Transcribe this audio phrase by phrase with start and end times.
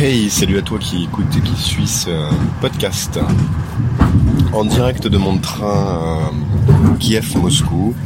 [0.00, 3.18] Hey, salut à toi qui écoute et qui suis ce podcast
[4.52, 6.30] en direct de mon train
[6.68, 7.96] euh, Kiev-Moscou.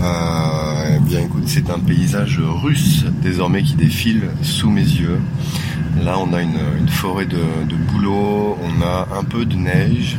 [0.00, 5.20] Euh, eh bien écoute, c'est un paysage russe désormais qui défile sous mes yeux.
[6.02, 7.36] Là, on a une, forêt de,
[7.68, 10.16] de, bouleaux, on a un peu de neige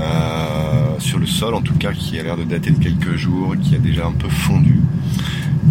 [0.00, 3.56] euh, sur le sol, en tout cas, qui a l'air de dater de quelques jours,
[3.60, 4.78] qui a déjà un peu fondu.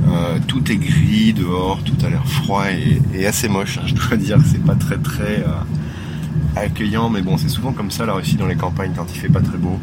[0.08, 2.66] Euh, tout est gris dehors, tout a l'air froid
[3.14, 3.78] et, assez moche.
[3.78, 7.92] Hein, je dois dire, c'est pas très très euh, accueillant, mais bon, c'est souvent comme
[7.92, 9.80] ça la Russie dans les campagnes quand il fait pas très beau.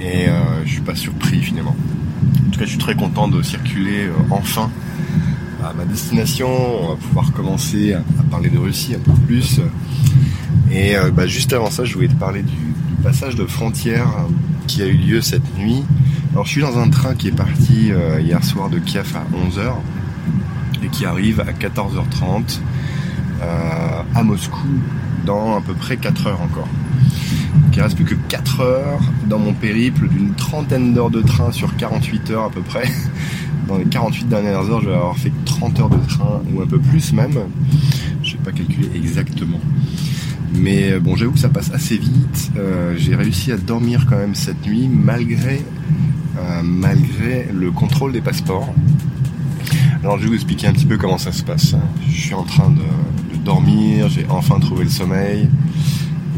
[0.00, 1.76] Et euh, je suis pas surpris finalement.
[2.46, 4.70] En tout cas, je suis très content de circuler enfin
[5.64, 6.48] à ma destination.
[6.48, 9.60] On va pouvoir commencer à, parler de Russie un peu plus.
[10.70, 14.06] Et bah, juste avant ça, je voulais te parler du, du passage de frontière
[14.66, 15.82] qui a eu lieu cette nuit
[16.32, 19.24] alors je suis dans un train qui est parti euh, hier soir de Kiev à
[19.36, 19.74] 11h
[20.82, 22.58] et qui arrive à 14h30
[23.42, 24.66] euh, à Moscou
[25.26, 26.68] dans à peu près 4 heures encore.
[27.54, 31.52] Donc il reste plus que 4 heures dans mon périple d'une trentaine d'heures de train
[31.52, 32.88] sur 48 heures à peu près.
[33.68, 36.66] Dans les 48 dernières heures, je vais avoir fait 30 heures de train ou un
[36.66, 37.38] peu plus même.
[38.22, 39.60] Je vais pas calculer exactement.
[40.54, 42.50] Mais euh, bon, j'avoue que ça passe assez vite.
[42.96, 45.62] j'ai réussi à dormir quand même cette nuit malgré
[46.62, 48.72] malgré le contrôle des passeports.
[50.02, 51.76] Alors je vais vous expliquer un petit peu comment ça se passe.
[52.08, 52.82] Je suis en train de,
[53.44, 55.48] dormir, j'ai enfin trouvé le sommeil.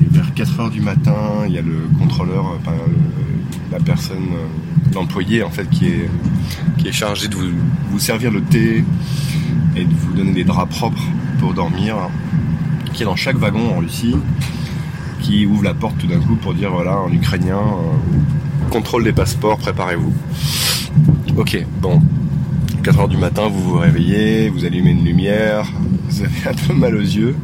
[0.01, 2.77] Et vers 4 heures du matin, il y a le contrôleur, enfin,
[3.71, 8.85] la personne, euh, l'employé en fait, qui est, chargé de vous, servir le thé
[9.77, 11.03] et de vous donner des draps propres
[11.39, 11.97] pour dormir,
[12.93, 14.17] qui est dans chaque wagon en Russie,
[15.21, 18.19] qui ouvre la porte tout d'un coup pour dire voilà en ukrainien, euh,
[18.71, 20.13] contrôle des passeports, préparez-vous.
[21.37, 22.01] Ok, bon.
[22.83, 25.73] 4 heures du matin, vous vous réveillez, vous allumez une lumière,
[26.09, 27.35] vous avez un peu mal aux yeux.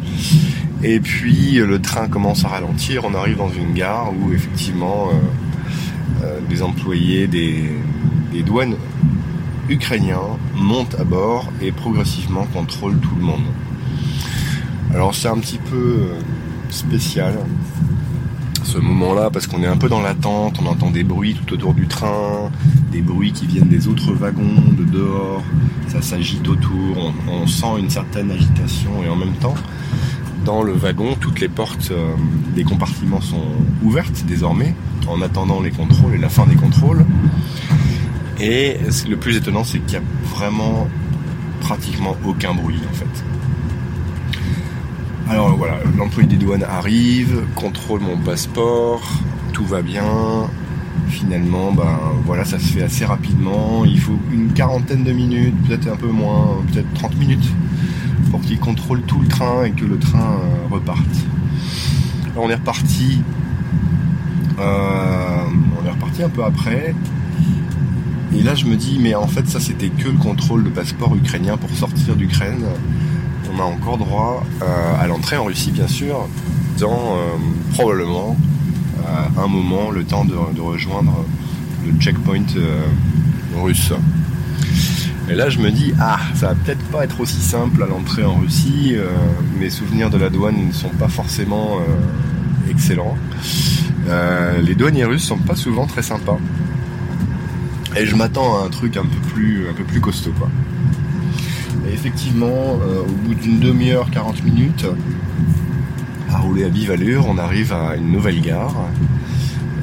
[0.83, 6.25] Et puis le train commence à ralentir, on arrive dans une gare où effectivement euh,
[6.25, 7.71] euh, des employés des,
[8.45, 8.77] douanes
[9.69, 13.45] ukrainiens montent à bord et progressivement contrôlent tout le monde.
[14.95, 16.15] Alors c'est un petit peu euh,
[16.71, 17.35] spécial
[18.65, 21.75] ce moment-là parce qu'on est un peu dans l'attente, on entend des bruits tout autour
[21.75, 22.51] du train,
[22.93, 25.43] des bruits qui viennent des autres wagons de dehors,
[25.89, 29.55] ça s'agite autour, on, sent une certaine agitation et en même temps,
[30.45, 32.15] dans le wagon, toutes les portes euh,
[32.55, 33.45] des compartiments sont
[33.83, 34.75] ouvertes désormais
[35.07, 37.05] en attendant les contrôles et la fin des contrôles.
[38.41, 38.79] Et
[39.09, 40.89] le plus étonnant, c'est qu'il n'y a vraiment
[41.61, 43.25] pratiquement aucun bruit en fait.
[45.29, 49.03] Alors voilà, l'employé des douanes arrive, contrôle mon passeport,
[49.53, 50.49] tout va bien.
[51.09, 53.85] Finalement, ben voilà, ça se fait assez rapidement.
[53.85, 57.49] Il faut une quarantaine de minutes, peut-être un peu moins, peut-être 30 minutes,
[58.31, 61.01] pour qu'il contrôle tout le train et que le train euh, reparte.
[62.37, 63.23] On est reparti.
[64.59, 65.45] Euh,
[65.81, 66.95] on est reparti un peu après.
[68.37, 71.15] Et là, je me dis, mais en fait, ça, c'était que le contrôle de passeport
[71.17, 72.65] ukrainien pour sortir d'Ukraine
[73.53, 74.65] on a encore droit euh,
[75.01, 76.29] à l'entrée en Russie, bien sûr,
[76.79, 77.37] dans euh,
[77.75, 78.37] probablement
[79.37, 81.25] un moment le temps de, rejoindre
[81.85, 82.83] le checkpoint euh,
[83.57, 83.93] russe.
[85.29, 88.25] Et là, je me dis, ah, ça va peut-être pas être aussi simple à l'entrée
[88.25, 88.97] en Russie.
[89.59, 91.79] mes souvenirs de la douane ne sont pas forcément
[92.69, 93.17] excellents.
[94.61, 96.39] les douaniers russes sont pas souvent très sympas.
[97.97, 100.49] Et je m'attends à un truc un peu plus, un peu plus costaud, quoi.
[101.89, 104.87] Et effectivement, euh, au bout d'une demi-heure, 40 minutes,
[106.31, 106.93] à rouler à vive
[107.27, 108.75] on arrive à une nouvelle gare.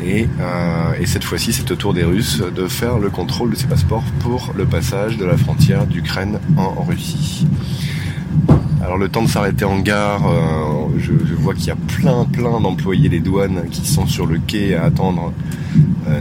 [0.05, 3.67] Et, euh, cette fois-ci, c'est au tour des Russes de faire le contrôle de ces
[3.67, 7.47] passeports pour le passage de la frontière d'Ukraine en Russie.
[8.81, 12.61] Alors le temps de s'arrêter en gare, euh, je, vois qu'il y a plein plein
[12.61, 15.33] d'employés des douanes qui sont sur le quai à attendre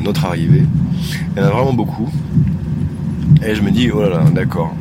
[0.03, 0.64] notre arrivée.
[1.37, 2.10] Il y en a vraiment beaucoup.
[3.47, 4.75] Et je me dis, oh là là, d'accord,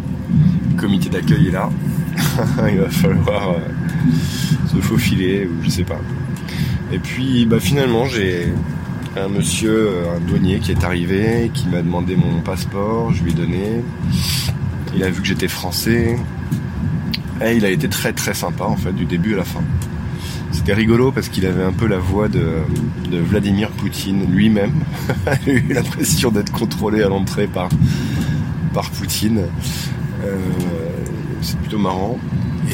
[0.75, 1.69] comité d'accueil est là.
[2.71, 3.59] il va falloir euh,
[4.67, 5.99] se faufiler ou je sais pas.
[6.91, 8.53] Et puis bah, finalement j'ai
[9.17, 13.33] un monsieur, un douanier qui est arrivé, qui m'a demandé mon passeport, je lui ai
[13.33, 13.83] donné.
[14.95, 16.17] Il a vu que j'étais français.
[17.45, 19.61] Et il a été très très sympa en fait du début à la fin.
[20.51, 22.41] C'était rigolo parce qu'il avait un peu la voix de,
[23.11, 24.83] Vladimir Poutine lui-même.
[25.45, 27.69] il a eu l'impression d'être contrôlé à l'entrée par,
[28.73, 29.41] par Poutine.
[30.25, 30.37] Euh,
[31.41, 32.17] c'est plutôt marrant.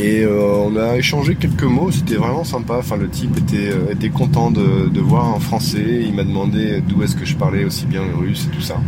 [0.01, 2.75] Et euh, on a échangé quelques mots, c'était vraiment sympa.
[2.77, 6.03] Enfin, le type était, euh, était content de, voir un français.
[6.05, 8.79] Il m'a demandé d'où est-ce que je parlais aussi bien le russe et tout ça.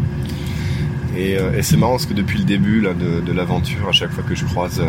[1.18, 4.34] Et, c'est marrant parce que depuis le début là, de, l'aventure, à chaque fois que
[4.34, 4.82] je croise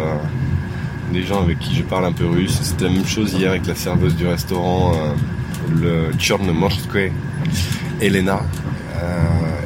[1.12, 2.58] des gens avec qui je parle un peu russe.
[2.62, 4.94] C'était la même chose hier avec la serveuse du restaurant,
[5.78, 7.12] le Tchornomorskoye,
[8.00, 8.40] Elena,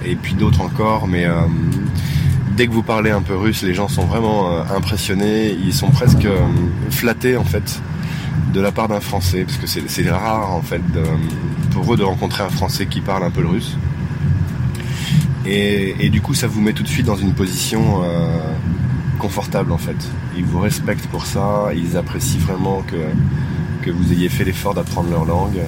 [0.05, 1.27] et puis d'autres encore, mais
[2.59, 5.91] dès que vous parlez un peu russe, les gens sont vraiment euh, impressionnés, ils sont
[5.91, 6.41] presque euh,
[6.91, 7.81] flattés en fait
[8.53, 10.83] de la part d'un Français, parce que c'est rare en fait
[11.71, 13.77] pour eux de rencontrer un Français qui parle un peu le russe.
[15.47, 18.39] Et, du coup, ça vous met tout de suite dans une position euh,
[19.19, 19.97] confortable en fait.
[20.37, 25.25] Ils vous respectent pour ça, ils apprécient vraiment que, vous ayez fait l'effort d'apprendre leur
[25.25, 25.61] langue,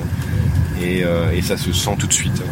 [0.82, 1.02] et
[1.42, 2.42] ça se sent tout de suite.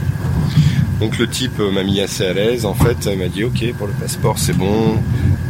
[1.01, 2.67] Donc le type m'a mis assez à l'aise.
[2.67, 4.97] En fait, il m'a dit OK pour le passeport, c'est bon.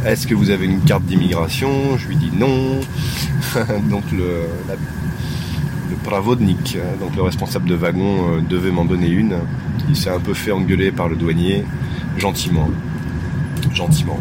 [0.05, 1.97] Est-ce que vous avez une carte d'immigration?
[1.97, 2.79] Je lui dis non.
[3.89, 4.43] donc le,
[5.89, 9.37] le pravodnik, donc le responsable de wagon, euh, devait m'en donner une.
[9.89, 11.65] Il s'est un peu fait engueuler par le douanier,
[12.17, 12.69] gentiment,
[13.73, 14.19] gentiment.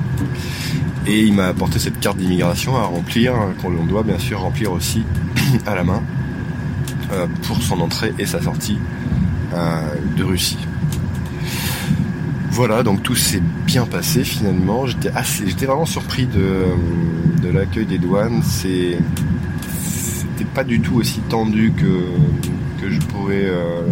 [1.07, 5.05] Et il m'a apporté cette carte d'immigration à remplir, qu'on doit bien sûr remplir aussi
[5.67, 6.03] à la main
[7.13, 8.79] euh, pour son entrée et sa sortie
[9.55, 9.81] euh,
[10.17, 10.59] de Russie.
[12.59, 14.85] Voilà, donc tout s'est bien passé finalement.
[14.85, 18.43] J'étais assez, j'étais vraiment surpris de, l'accueil des douanes.
[18.43, 18.99] C'était
[20.57, 23.83] pas du tout aussi tendu que, je pourrais euh,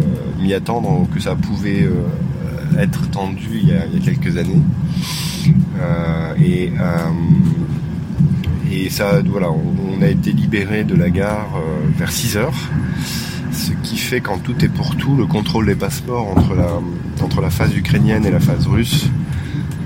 [0.41, 4.61] m'y attendre, que ça pouvait euh, être tendu il y, a, quelques années.
[5.79, 6.73] Euh, et,
[8.69, 11.61] et ça, voilà, on, a été libéré de la gare
[11.97, 12.69] vers 6 heures
[13.57, 16.69] ce qui fait qu'en tout et pour tout, le contrôle des passeports entre la,
[17.23, 19.09] entre la phase ukrainienne et la phase russe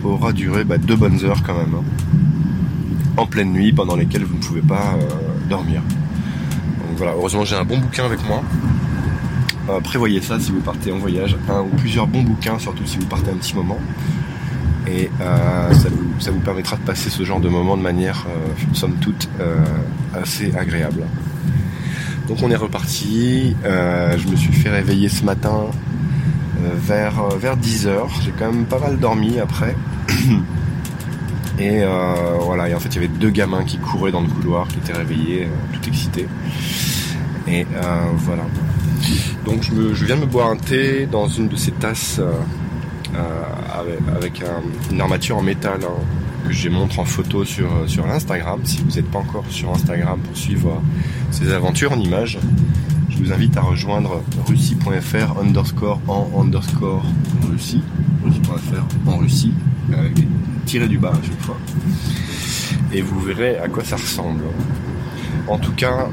[0.04, 1.74] aura duré bah, deux bonnes heures quand même.
[1.76, 1.84] Hein.
[3.18, 5.82] En pleine nuit, pendant lesquelles vous ne pouvez pas euh, dormir.
[5.82, 8.44] Donc voilà, heureusement j'ai un bon bouquin avec moi.
[9.70, 12.98] Euh, prévoyez ça si vous partez en voyage, un ou plusieurs bons bouquins, surtout si
[12.98, 13.80] vous partez un petit moment.
[14.88, 18.26] Et euh, ça, vous, ça, vous, permettra de passer ce genre de moment de manière,
[18.74, 19.30] somme toute,
[20.14, 21.04] assez agréable.
[22.32, 23.58] Donc on est reparti.
[23.66, 25.66] Euh, je me suis fait réveiller ce matin
[26.64, 28.08] euh, vers, euh, vers 10h.
[28.24, 29.76] J'ai quand même pas mal dormi après.
[31.60, 31.84] Et
[32.40, 34.78] voilà, et en fait il y avait deux gamins qui couraient dans le couloir, qui
[34.78, 36.28] étaient réveillés, tout excités.
[37.48, 37.68] Et
[38.16, 38.42] voilà.
[39.46, 39.62] Donc
[39.94, 42.20] je, viens de me boire un thé dans une de ces tasses
[44.16, 44.42] avec,
[44.92, 46.02] une armature en métal hein,
[46.42, 48.60] que je montre en photo sur, sur Instagram.
[48.64, 50.82] Si vous n'êtes pas encore sur Instagram pour suivre
[51.32, 52.40] ces aventures en images,
[53.10, 57.04] je vous invite à rejoindre russie.fr underscore en underscore
[57.52, 57.82] Russie,
[58.24, 59.54] russie.fr en Russie,
[59.94, 60.14] avec
[60.90, 61.58] du bas à chaque fois.
[62.94, 64.44] Et vous verrez à quoi ça ressemble.
[65.48, 66.08] En tout cas,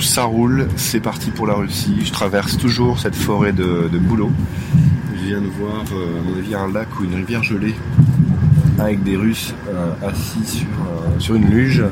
[0.00, 1.96] ça roule, c'est parti pour la Russie.
[2.04, 4.00] Je traverse toujours cette forêt de, de.
[5.18, 7.74] Je viens de voir, euh, à mon avis, un lac ou une rivière gelée
[8.78, 11.84] avec des Russes euh, assis sur, euh, sur une luge.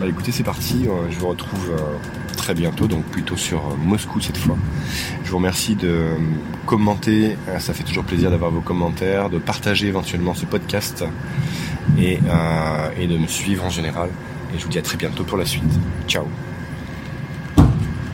[0.00, 0.86] Bah écoutez, c'est parti.
[0.86, 1.96] Euh, je vous retrouve euh,
[2.36, 4.56] très bientôt, donc plutôt sur euh, Moscou cette fois.
[5.24, 6.10] Je vous remercie de
[6.66, 11.04] commenter, ça fait toujours plaisir d'avoir vos commentaires, de partager éventuellement ce podcast
[11.98, 12.20] et,
[12.98, 14.10] et de me suivre en général.
[14.54, 15.64] Et je vous dis à très bientôt pour la suite.
[16.06, 16.24] Ciao